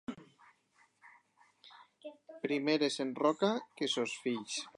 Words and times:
Primer 2.47 2.79
és 2.89 2.99
en 3.07 3.13
Roca 3.23 3.53
que 3.81 3.93
sos 3.99 4.19
fills. 4.27 4.63